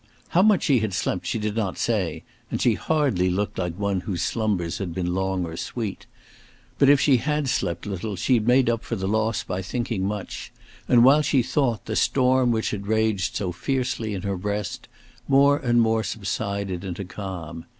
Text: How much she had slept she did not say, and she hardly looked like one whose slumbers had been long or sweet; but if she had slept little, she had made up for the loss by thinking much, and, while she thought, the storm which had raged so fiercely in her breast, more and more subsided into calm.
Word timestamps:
How 0.29 0.41
much 0.41 0.63
she 0.63 0.79
had 0.79 0.95
slept 0.95 1.27
she 1.27 1.37
did 1.37 1.55
not 1.55 1.77
say, 1.77 2.23
and 2.49 2.59
she 2.59 2.73
hardly 2.73 3.29
looked 3.29 3.59
like 3.59 3.77
one 3.77 3.99
whose 4.01 4.23
slumbers 4.23 4.79
had 4.79 4.95
been 4.95 5.13
long 5.13 5.45
or 5.45 5.55
sweet; 5.55 6.07
but 6.79 6.89
if 6.89 6.99
she 6.99 7.17
had 7.17 7.47
slept 7.47 7.85
little, 7.85 8.15
she 8.15 8.33
had 8.33 8.47
made 8.47 8.67
up 8.67 8.83
for 8.83 8.95
the 8.95 9.07
loss 9.07 9.43
by 9.43 9.61
thinking 9.61 10.03
much, 10.07 10.51
and, 10.87 11.03
while 11.03 11.21
she 11.21 11.43
thought, 11.43 11.85
the 11.85 11.95
storm 11.95 12.49
which 12.49 12.71
had 12.71 12.87
raged 12.87 13.35
so 13.35 13.51
fiercely 13.51 14.15
in 14.15 14.23
her 14.23 14.37
breast, 14.37 14.87
more 15.27 15.57
and 15.59 15.81
more 15.81 16.03
subsided 16.03 16.83
into 16.83 17.05
calm. 17.05 17.65